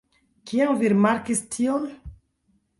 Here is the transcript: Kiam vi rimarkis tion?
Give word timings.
Kiam 0.51 0.79
vi 0.79 0.91
rimarkis 0.95 1.45
tion? 1.57 1.87